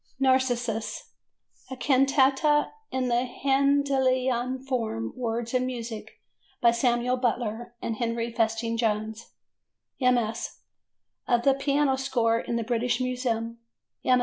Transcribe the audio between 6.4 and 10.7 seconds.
by Samuel Butler and Henry Festing Jones: MS.